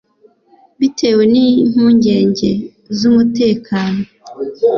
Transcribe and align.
bitewe 0.79 1.23
n’impungenge 1.33 2.49
z’umutekano 2.97 4.01